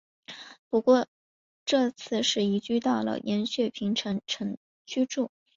[0.67, 1.05] 不过
[1.63, 5.29] 这次是移居到了延雪平城城居住。